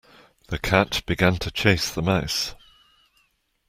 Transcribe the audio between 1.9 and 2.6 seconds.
the mouse.